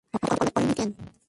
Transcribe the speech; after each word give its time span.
আমাকে 0.07 0.27
কলব্যাক 0.29 0.49
করেননি 0.55 0.73
কেন? 0.73 0.89